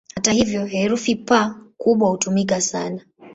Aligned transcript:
Hata 0.15 0.31
hivyo, 0.31 0.65
herufi 0.65 1.15
"P" 1.15 1.33
kubwa 1.77 2.09
hutumika 2.09 2.61
sana. 2.61 3.05